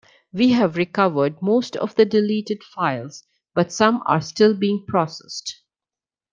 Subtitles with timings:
[0.33, 5.61] We have recovered most of the deleted files, but some are still being processed.